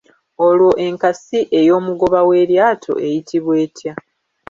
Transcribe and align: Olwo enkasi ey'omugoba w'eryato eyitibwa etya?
Olwo 0.45 0.69
enkasi 0.85 1.39
ey'omugoba 1.59 2.19
w'eryato 2.27 2.93
eyitibwa 3.05 3.53
etya? 3.65 3.93